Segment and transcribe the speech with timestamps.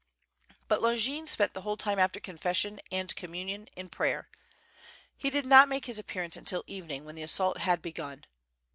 [0.67, 4.29] But Longin spent the whole time after confession and communion^ in prayer.
[5.15, 8.25] He did not make his appearance until evening, when the assault had begun.